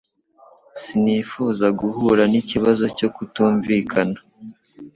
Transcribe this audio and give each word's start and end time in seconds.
Sinifuzaga 0.81 1.77
guhura 1.81 2.23
n'ikibazo 2.31 2.85
cyo 2.97 3.07
kutumvikana. 3.15 4.17